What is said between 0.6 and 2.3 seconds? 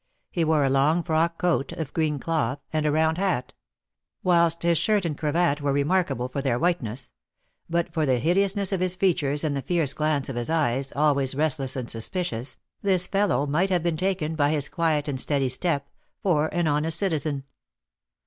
a long frock coat of green